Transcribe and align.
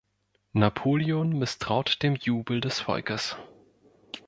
Napoleon 0.53 1.29
misstraut 1.37 2.01
dem 2.01 2.15
Jubel 2.15 2.59
des 2.59 2.79
Volkes. 2.79 3.37